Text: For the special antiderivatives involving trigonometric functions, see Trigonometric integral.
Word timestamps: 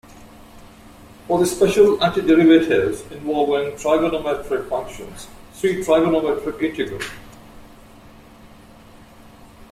For 1.27 1.37
the 1.37 1.45
special 1.45 1.97
antiderivatives 1.99 3.11
involving 3.11 3.73
trigonometric 3.77 4.67
functions, 4.67 5.27
see 5.53 5.83
Trigonometric 5.83 6.59
integral. 6.63 7.01